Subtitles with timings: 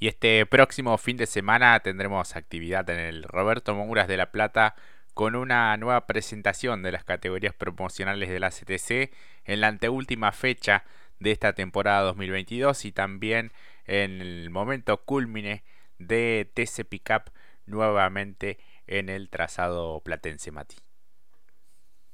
[0.00, 4.76] Y este próximo fin de semana tendremos actividad en el Roberto Mouras de La Plata
[5.12, 9.12] con una nueva presentación de las categorías promocionales de la CTC
[9.44, 10.84] en la anteúltima fecha
[11.18, 13.50] de esta temporada 2022 y también
[13.86, 15.64] en el momento culmine
[15.98, 17.32] de TC Pickup
[17.66, 20.76] nuevamente en el trazado platense Mati.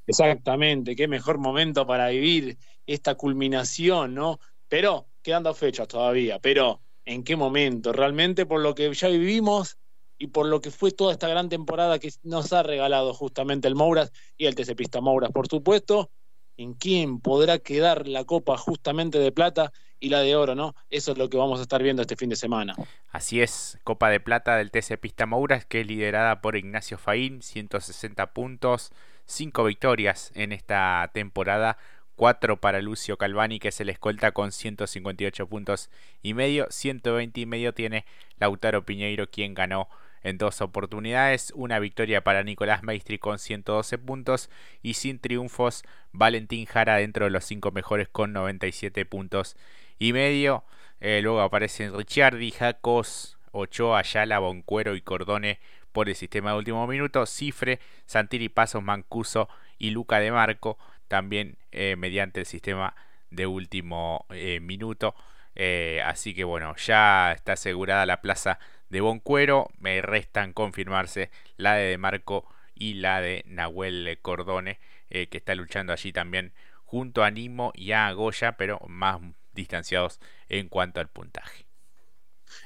[0.07, 2.57] Exactamente, qué mejor momento para vivir
[2.87, 4.41] esta culminación, ¿no?
[4.69, 9.79] Pero quedando fechas todavía, pero en qué momento, realmente por lo que ya vivimos
[10.19, 13.75] y por lo que fue toda esta gran temporada que nos ha regalado justamente el
[13.75, 16.11] Mouras y el TC Pista Mouras, por supuesto,
[16.57, 20.75] en quién podrá quedar la copa justamente de plata y la de oro, ¿no?
[20.91, 22.77] Eso es lo que vamos a estar viendo este fin de semana.
[23.11, 27.43] Así es, Copa de Plata del TC Pista Mouras, que es liderada por Ignacio Faín,
[27.43, 28.93] 160 puntos,
[29.27, 31.79] 5 victorias en esta temporada,
[32.17, 35.91] 4 para Lucio Calvani, que es el escolta con 158 puntos
[36.23, 36.67] y medio.
[36.71, 38.05] 120 y medio tiene
[38.39, 39.89] Lautaro Piñeiro, quien ganó
[40.23, 41.53] en dos oportunidades.
[41.55, 44.51] Una victoria para Nicolás Maestri con 112 puntos.
[44.83, 49.57] Y sin triunfos, Valentín Jara dentro de los 5 mejores con 97 puntos
[49.99, 50.65] y medio.
[51.01, 55.61] Eh, luego aparecen Ricciardi, Jacos, Ochoa, Ayala, Boncuero y Cordone
[55.93, 57.27] por el sistema de último minuto.
[57.27, 60.79] Cifre, Santiri Pasos, Mancuso y Luca de Marco
[61.15, 62.97] también eh, mediante el sistema
[63.31, 65.15] de último eh, minuto.
[65.55, 69.71] Eh, así que bueno, ya está asegurada la plaza de Boncuero.
[69.79, 75.93] Me restan confirmarse la de, de Marco y la de Nahuel Cordone, que está luchando
[75.93, 76.53] allí también
[76.85, 79.21] junto a Nimo y a Goya, pero más
[79.53, 81.65] distanciados en cuanto al puntaje.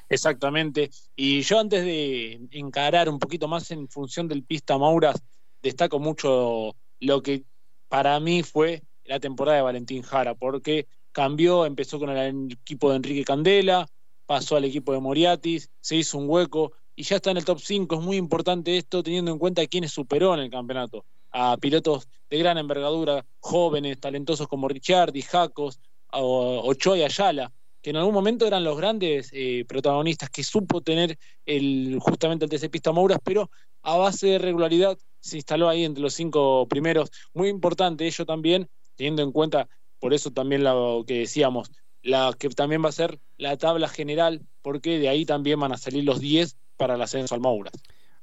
[0.09, 0.89] Exactamente.
[1.15, 5.23] Y yo antes de encarar un poquito más en función del pista Mauras,
[5.61, 7.45] destaco mucho lo que
[7.89, 12.97] para mí fue la temporada de Valentín Jara, porque cambió, empezó con el equipo de
[12.97, 13.89] Enrique Candela,
[14.27, 17.61] pasó al equipo de Moriatis, se hizo un hueco y ya está en el top
[17.61, 17.95] 5.
[17.95, 21.05] Es muy importante esto teniendo en cuenta a quienes superó en el campeonato.
[21.31, 27.91] A pilotos de gran envergadura, jóvenes, talentosos como Richard y Jacos, Ochoa y Ayala, que
[27.91, 32.71] en algún momento eran los grandes eh, protagonistas que supo tener el, justamente el TC
[32.71, 33.51] Pista Mouras, pero
[33.83, 37.11] a base de regularidad se instaló ahí entre los cinco primeros.
[37.35, 39.69] Muy importante ello también, teniendo en cuenta,
[39.99, 41.71] por eso también lo que decíamos,
[42.03, 45.77] la que también va a ser la tabla general, porque de ahí también van a
[45.77, 47.75] salir los 10 para el ascenso al Mouras.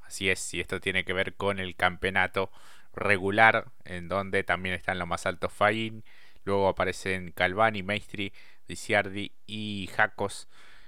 [0.02, 2.52] Así es, y esto tiene que ver con el campeonato
[2.94, 6.04] regular, en donde también están los más altos Fain,
[6.44, 8.32] luego aparecen Calvani, Maestri,
[8.68, 10.48] Diciardi y Jacos.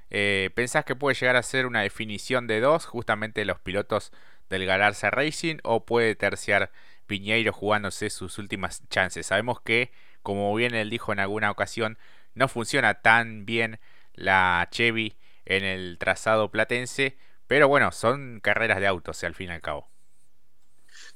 [0.09, 4.13] Eh, ¿Pensás que puede llegar a ser una definición de dos, justamente los pilotos
[4.49, 6.71] del Galarza Racing o puede terciar
[7.05, 9.27] Piñeiro jugándose sus últimas chances.
[9.27, 9.91] Sabemos que,
[10.23, 11.97] como bien él dijo en alguna ocasión,
[12.33, 13.79] no funciona tan bien
[14.13, 15.15] la Chevy
[15.45, 19.89] en el trazado platense, pero bueno, son carreras de autos al fin y al cabo.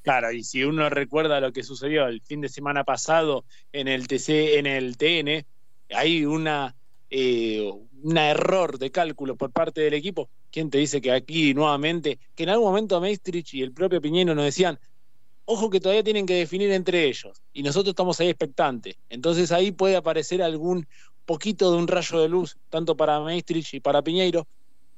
[0.01, 4.07] Claro, y si uno recuerda lo que sucedió el fin de semana pasado en el
[4.07, 5.45] TC, en el TN,
[5.89, 6.75] hay una
[7.09, 7.69] eh,
[8.03, 10.29] un error de cálculo por parte del equipo.
[10.51, 14.35] ¿Quién te dice que aquí nuevamente, que en algún momento Maestrich y el propio Piñero
[14.35, 14.79] nos decían,
[15.45, 18.95] ojo que todavía tienen que definir entre ellos y nosotros estamos ahí expectantes.
[19.09, 20.88] Entonces ahí puede aparecer algún
[21.25, 24.47] poquito de un rayo de luz, tanto para Maestrich y para Piñeiro,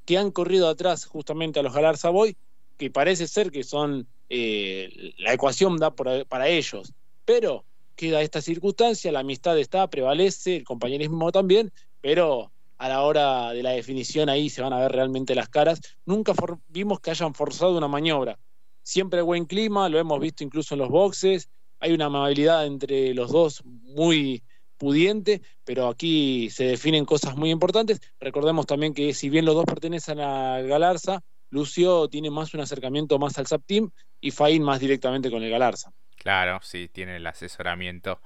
[0.06, 2.36] que han corrido atrás justamente a los Galar Savoy,
[2.78, 6.94] que parece ser que son eh, la ecuación da para ellos.
[7.26, 7.66] Pero
[7.96, 11.72] queda esta circunstancia, la amistad está, prevalece, el compañerismo también,
[12.02, 12.53] pero
[12.84, 15.80] a la hora de la definición ahí se van a ver realmente las caras.
[16.06, 16.34] Nunca
[16.68, 18.38] vimos que hayan forzado una maniobra.
[18.82, 21.50] Siempre buen clima, lo hemos visto incluso en los boxes,
[21.80, 24.44] hay una amabilidad entre los dos muy
[24.76, 28.02] pudiente, pero aquí se definen cosas muy importantes.
[28.20, 33.18] Recordemos también que si bien los dos pertenecen a Galarza, Lucio tiene más un acercamiento
[33.18, 35.94] más al SAP Team y Fain más directamente con el Galarza.
[36.18, 38.20] Claro, sí, tiene el asesoramiento.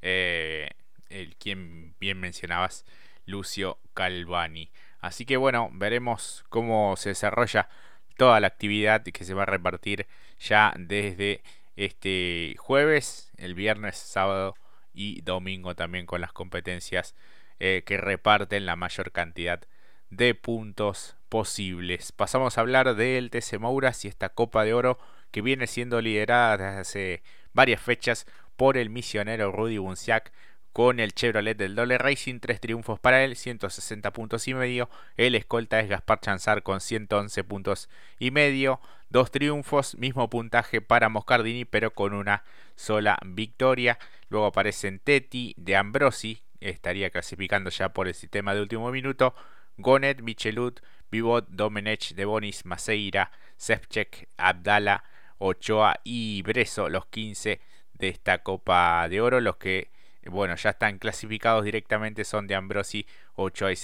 [0.00, 0.70] Eh,
[1.10, 2.86] el quien bien mencionabas,
[3.26, 4.70] Lucio Calvani.
[5.00, 7.68] Así que bueno, veremos cómo se desarrolla
[8.16, 10.06] toda la actividad que se va a repartir
[10.38, 11.42] ya desde
[11.76, 14.56] este jueves, el viernes, sábado
[14.92, 17.14] y domingo también con las competencias
[17.58, 19.62] eh, que reparten la mayor cantidad
[20.10, 22.12] de puntos posibles.
[22.12, 24.98] Pasamos a hablar del TC Mouras y esta Copa de Oro
[25.30, 27.22] que viene siendo liderada desde hace
[27.52, 30.32] varias fechas por el misionero Rudy Bunciac
[30.72, 34.88] con el Chevrolet del Dole Racing, tres triunfos para él, 160 puntos y medio.
[35.16, 37.88] El escolta es Gaspar Chanzar con 111 puntos
[38.18, 38.80] y medio.
[39.08, 42.44] Dos triunfos, mismo puntaje para Moscardini, pero con una
[42.76, 43.98] sola victoria.
[44.28, 49.34] Luego aparecen Teti de Ambrosi, estaría clasificando ya por el sistema de último minuto.
[49.76, 50.80] Gonet, Michelut,
[51.10, 55.02] Vivot, Domenech, Debonis, Maceira, Sepchek, Abdala,
[55.38, 57.60] Ochoa y Breso, los 15
[57.94, 59.90] de esta Copa de Oro, los que
[60.28, 63.76] bueno, ya están clasificados directamente son de Ambrosi, Ochoa y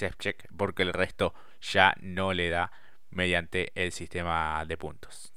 [0.55, 2.71] porque el resto ya no le da
[3.09, 5.33] mediante el sistema de puntos.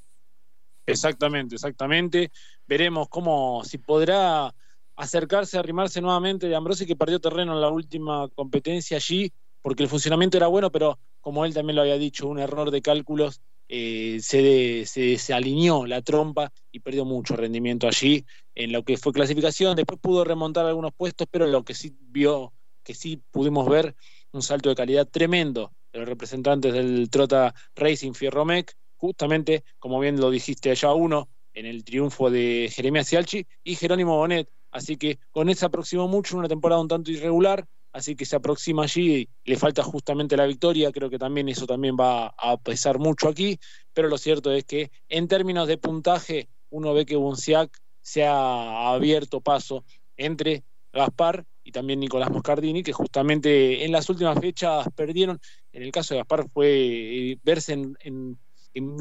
[0.86, 2.30] Exactamente, exactamente.
[2.66, 4.54] Veremos cómo, si podrá
[4.96, 9.32] acercarse, arrimarse nuevamente de Ambrosi, que perdió terreno en la última competencia allí,
[9.62, 12.82] porque el funcionamiento era bueno, pero como él también lo había dicho, un error de
[12.82, 18.24] cálculos, eh, se, se, alineó la trompa y perdió mucho rendimiento allí
[18.64, 19.76] en lo que fue clasificación.
[19.76, 22.52] Después pudo remontar algunos puestos, pero lo que sí vio,
[22.82, 23.94] que sí pudimos ver,
[24.32, 30.20] un salto de calidad tremendo de los representantes del Trota Racing Fierromec, justamente, como bien
[30.20, 34.48] lo dijiste allá uno, en el triunfo de Jeremías Cialchi y Jerónimo Bonet.
[34.70, 38.84] Así que con eso aproximó mucho, una temporada un tanto irregular, así que se aproxima
[38.84, 43.28] allí, le falta justamente la victoria, creo que también eso también va a pesar mucho
[43.28, 43.58] aquí,
[43.92, 48.92] pero lo cierto es que en términos de puntaje, uno ve que Bunciac se ha
[48.92, 49.84] abierto paso
[50.16, 55.40] entre Gaspar y también Nicolás Moscardini, que justamente en las últimas fechas perdieron,
[55.72, 58.38] en el caso de Gaspar fue eh, verse en,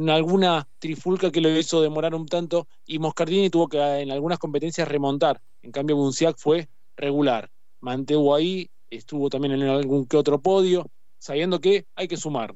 [0.10, 4.88] alguna trifulca que lo hizo demorar un tanto, y Moscardini tuvo que en algunas competencias
[4.88, 7.50] remontar, en cambio Bunciac fue regular,
[7.80, 12.56] mantuvo ahí estuvo también en algún que otro podio, sabiendo que hay que sumar.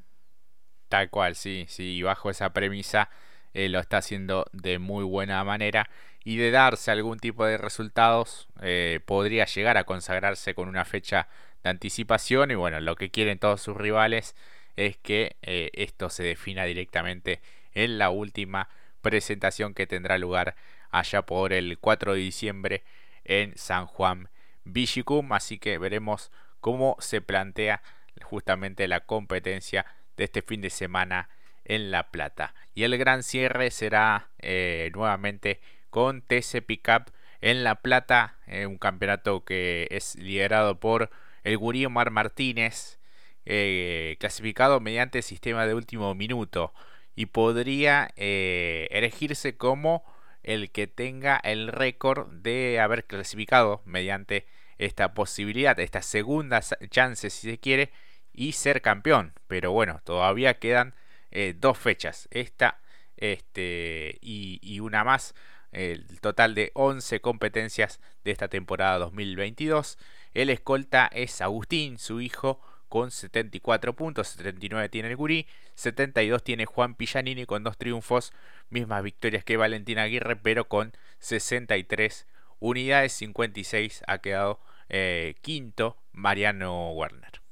[0.89, 3.09] Tal cual, sí, sí, bajo esa premisa
[3.53, 5.89] eh, lo está haciendo de muy buena manera
[6.23, 11.27] y de darse algún tipo de resultados eh, podría llegar a consagrarse con una fecha
[11.63, 12.51] de anticipación.
[12.51, 14.35] Y bueno, lo que quieren todos sus rivales
[14.75, 17.41] es que eh, esto se defina directamente
[17.73, 18.69] en la última
[19.01, 20.55] presentación que tendrá lugar
[20.91, 22.83] allá por el 4 de diciembre
[23.25, 24.29] en San Juan
[24.63, 27.81] Vigicum, así que veremos cómo se plantea
[28.21, 29.85] justamente la competencia
[30.15, 31.29] de este fin de semana
[31.65, 32.54] en La Plata.
[32.74, 37.12] Y el gran cierre será eh, nuevamente con TC Pickup
[37.42, 41.10] en La Plata, eh, un campeonato que es liderado por
[41.44, 43.00] el gurí Omar Martínez,
[43.45, 46.74] eh, clasificado mediante sistema de último minuto
[47.15, 50.04] y podría elegirse como
[50.42, 57.51] el que tenga el récord de haber clasificado mediante esta posibilidad, esta segunda chance si
[57.51, 57.92] se quiere,
[58.33, 59.33] y ser campeón.
[59.48, 60.95] Pero bueno, todavía quedan
[61.33, 62.80] eh, dos fechas, esta
[63.18, 65.33] este, y, una más,
[65.71, 69.97] el total de 11 competencias de esta temporada 2022.
[70.35, 76.68] El escolta es Agustín, su hijo, con 74 puntos, 79 tiene el Gurí, 72 tiene
[76.68, 78.31] Juan Pillanini con dos triunfos,
[78.69, 82.27] mismas victorias que Valentín Aguirre, pero con 63
[82.59, 84.59] unidades, 56 ha quedado
[84.89, 87.42] eh, quinto Mariano Werner.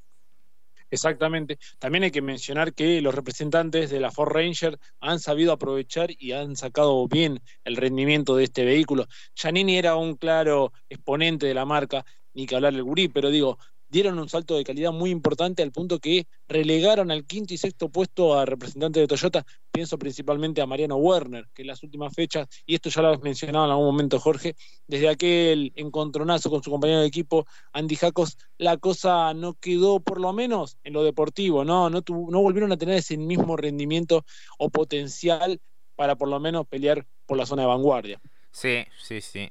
[0.92, 1.58] Exactamente.
[1.80, 6.34] También hay que mencionar que los representantes de la Ford Ranger han sabido aprovechar y
[6.34, 9.08] han sacado bien el rendimiento de este vehículo.
[9.34, 13.58] Giannini era un claro exponente de la marca, ni que hablar del gurí, pero digo,
[13.92, 17.90] dieron un salto de calidad muy importante al punto que relegaron al quinto y sexto
[17.90, 19.46] puesto a representantes de Toyota.
[19.70, 23.22] Pienso principalmente a Mariano Werner, que en las últimas fechas, y esto ya lo has
[23.22, 24.56] mencionado en algún momento Jorge,
[24.88, 30.22] desde aquel encontronazo con su compañero de equipo, Andy Jacos, la cosa no quedó por
[30.22, 34.24] lo menos en lo deportivo, no, no, no volvieron a tener ese mismo rendimiento
[34.58, 35.60] o potencial
[35.98, 38.22] para por lo menos pelear por la zona de vanguardia.
[38.52, 39.50] Sí, sí, sí.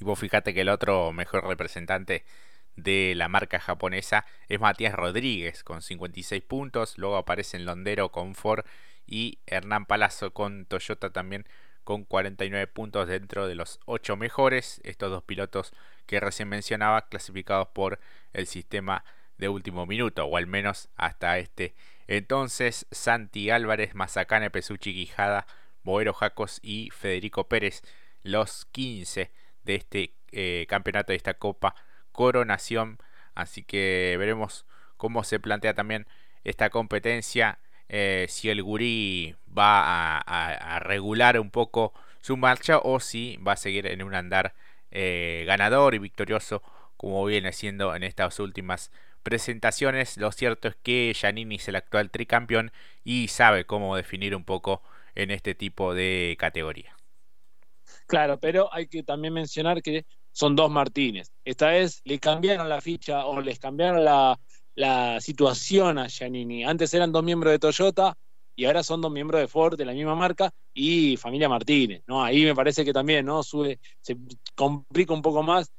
[0.00, 2.24] Y vos fíjate que el otro mejor representante
[2.76, 8.64] de la marca japonesa es Matías Rodríguez con 56 puntos, luego aparecen Londero con Ford
[9.06, 11.46] y Hernán Palazzo con Toyota también
[11.84, 15.72] con 49 puntos dentro de los 8 mejores, estos dos pilotos
[16.06, 18.00] que recién mencionaba clasificados por
[18.32, 19.04] el sistema
[19.36, 21.74] de último minuto o al menos hasta este.
[22.06, 25.46] Entonces Santi Álvarez, Mazacane, Pesuchi Quijada,
[25.82, 27.82] Boero Jacos y Federico Pérez
[28.22, 29.30] los 15
[29.64, 31.74] de este eh, campeonato de esta copa
[32.14, 32.98] coronación.
[33.34, 34.64] Así que veremos
[34.96, 36.06] cómo se plantea también
[36.44, 37.58] esta competencia.
[37.90, 41.92] Eh, si el gurí va a, regular un poco
[42.22, 44.54] su marcha o si va a seguir en un andar
[44.90, 46.62] eh, ganador y victorioso
[46.96, 48.90] como viene siendo en estas últimas
[49.22, 50.16] presentaciones.
[50.16, 54.82] Lo cierto es que Giannini es el actual tricampeón y sabe cómo definir un poco
[55.14, 56.96] en este tipo de categoría.
[58.06, 60.04] Claro, pero hay que también mencionar que
[60.34, 61.30] son dos Martínez.
[61.44, 64.38] Esta vez le cambiaron la ficha o les cambiaron la,
[65.20, 66.64] situación a Giannini.
[66.64, 68.16] Antes eran dos miembros de Toyota
[68.56, 72.24] y ahora son dos miembros de Ford de la misma marca y familia Martínez, ¿no?
[72.24, 73.44] Ahí me parece que también, ¿no?
[73.44, 74.16] Sube, se
[74.56, 75.72] complica un poco más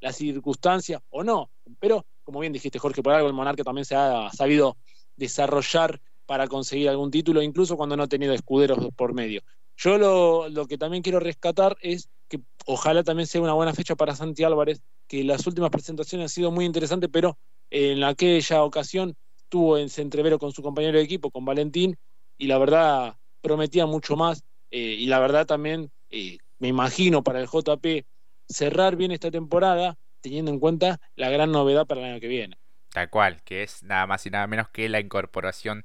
[0.00, 3.96] la circunstancia o no, pero como bien dijiste Jorge, por algo el Monarca también se
[3.96, 4.76] ha sabido
[5.16, 9.40] desarrollar para conseguir algún título, incluso cuando no ha tenido escuderos por medio.
[9.78, 13.94] Yo lo, lo, que también quiero rescatar es que ojalá también sea una buena fecha
[13.94, 17.38] para Santi Álvarez, que las últimas presentaciones han sido muy interesantes, pero
[17.70, 19.16] en aquella ocasión
[19.48, 21.96] tuvo en entrevero con su compañero de equipo, con Valentín,
[22.36, 24.42] y la verdad prometía mucho más,
[24.72, 28.04] eh, y la verdad también eh, me imagino para el JP
[28.48, 32.58] cerrar bien esta temporada, teniendo en cuenta la gran novedad para el año que viene.
[32.90, 35.84] Tal cual, que es nada más y nada menos que la incorporación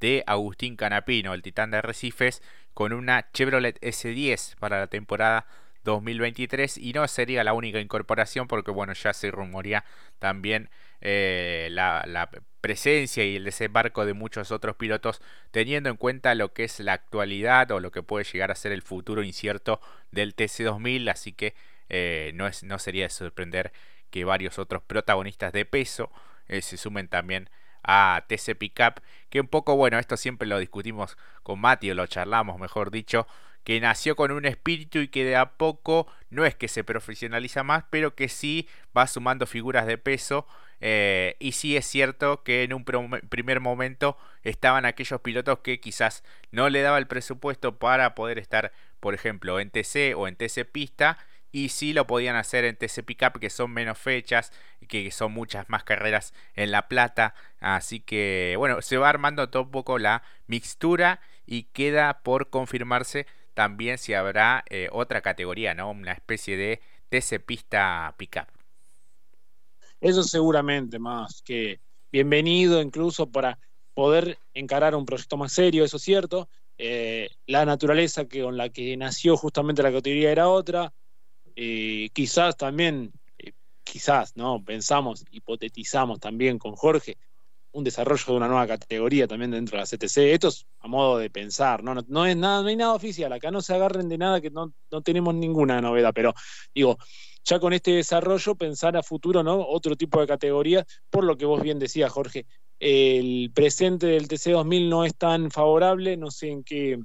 [0.00, 2.42] de Agustín Canapino, el titán de Recifes,
[2.74, 5.46] con una Chevrolet S10 para la temporada
[5.84, 9.84] 2023 y no sería la única incorporación porque bueno ya se rumorea
[10.18, 10.68] también
[11.00, 16.64] eh, la, presencia y el desembarco de muchos otros pilotos teniendo en cuenta lo que
[16.64, 21.10] es la actualidad o lo que puede llegar a ser el futuro incierto del TC2000
[21.10, 21.54] así que
[21.88, 23.72] eh, no, es, no sería de sorprender
[24.10, 26.12] que varios otros protagonistas de peso
[26.48, 27.48] eh, se sumen también
[27.82, 32.06] a TC Pickup, que un poco, bueno, esto siempre lo discutimos con Mati o lo
[32.06, 33.26] charlamos, mejor dicho,
[33.64, 37.62] que nació con un espíritu y que de a poco no es que se profesionaliza
[37.62, 40.46] más, pero que sí va sumando figuras de peso.
[40.82, 46.24] Eh, y sí es cierto que en un primer momento estaban aquellos pilotos que quizás
[46.52, 50.64] no le daba el presupuesto para poder estar, por ejemplo, en TC o en TC
[50.64, 51.18] Pista
[51.52, 54.52] y sí lo podían hacer en TC Pickup que son menos fechas
[54.88, 57.34] que son muchas más carreras en La Plata.
[57.60, 63.26] Así que bueno se va armando todo un poco la mixtura y queda por confirmarse
[63.54, 68.46] también si habrá eh, otra categoría no una especie de TC Pista Pickup.
[70.00, 71.80] Eso seguramente más que
[72.12, 73.58] bienvenido incluso para
[73.94, 76.48] poder encarar un proyecto más serio eso es cierto.
[76.78, 80.94] Eh, la naturaleza que, con la que nació justamente la categoría era otra,
[81.62, 83.52] eh, quizás también, eh,
[83.84, 84.64] quizás, ¿no?
[84.64, 87.18] Pensamos, hipotetizamos también con Jorge
[87.72, 90.32] un desarrollo de una nueva categoría también dentro de la CTC.
[90.32, 91.94] Esto es a modo de pensar, ¿no?
[92.08, 94.72] No, es nada, no hay nada oficial, acá no se agarren de nada que no,
[94.90, 96.32] no tenemos ninguna novedad, pero
[96.74, 96.96] digo,
[97.44, 99.60] ya con este desarrollo pensar a futuro, ¿no?
[99.60, 102.46] Otro tipo de categoría, por lo que vos bien decías, Jorge,
[102.78, 106.98] el presente del TC2000 no es tan favorable, no sé en qué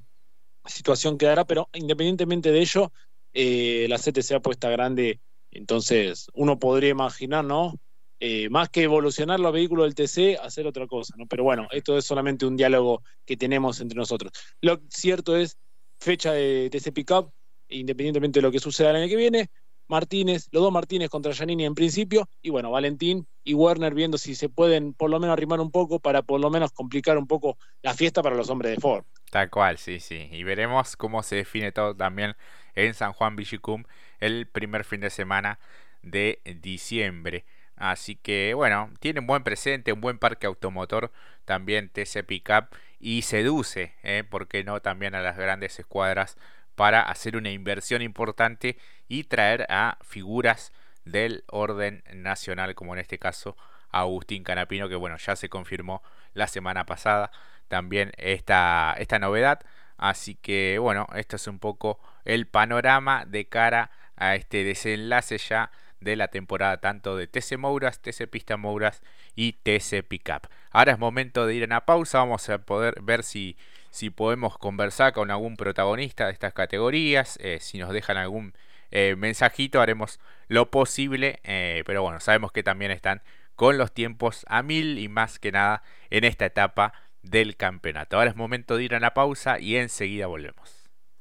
[0.65, 2.93] situación quedará, pero independientemente de ello,
[3.35, 5.19] eh, la CTC apuesta grande,
[5.51, 7.73] entonces uno podría imaginar, ¿no?
[8.21, 11.25] Eh, más que evolucionar los vehículos del TC, hacer otra cosa, ¿no?
[11.27, 14.31] Pero bueno, esto es solamente un diálogo que tenemos entre nosotros.
[14.61, 15.57] Lo cierto es,
[15.99, 17.33] fecha de TC Pickup,
[17.67, 19.49] independientemente de lo que suceda el año que viene,
[19.87, 24.33] Martínez, los dos Martínez contra Giannini en principio, y bueno, Valentín y Werner viendo si
[24.33, 27.57] se pueden por lo menos arrimar un poco para por lo menos complicar un poco
[27.81, 29.03] la fiesta para los hombres de Ford.
[29.29, 30.29] Tal cual, sí, sí.
[30.31, 32.35] Y veremos cómo se define todo también
[32.75, 33.83] en San Juan Villicum
[34.19, 35.59] el primer fin de semana
[36.01, 37.45] de diciembre.
[37.75, 41.11] Así que bueno, tiene un buen presente, un buen parque automotor,
[41.43, 42.67] también TC Pickup
[42.99, 44.23] y seduce, ¿eh?
[44.23, 44.79] ¿por qué no?
[44.81, 46.37] También a las grandes escuadras
[46.75, 48.77] para hacer una inversión importante
[49.07, 50.71] y traer a figuras
[51.05, 53.55] del orden nacional, como en este caso
[53.91, 56.03] Agustín Canapino, que bueno, ya se confirmó
[56.33, 57.31] la semana pasada
[57.67, 59.61] también esta, esta novedad.
[59.97, 65.71] Así que bueno, esto es un poco el panorama de cara a este desenlace ya
[65.99, 69.01] de la temporada tanto de TC Mouras, TC Pista Mouras
[69.35, 70.47] y TC Pickup.
[70.71, 73.57] Ahora es momento de ir a una pausa, vamos a poder ver si,
[73.89, 78.53] si podemos conversar con algún protagonista de estas categorías, eh, si nos dejan algún
[78.91, 83.21] eh, mensajito haremos lo posible, eh, pero bueno, sabemos que también están
[83.55, 88.17] con los tiempos a mil y más que nada en esta etapa del campeonato.
[88.17, 90.84] Ahora es momento de ir a la pausa y enseguida volvemos.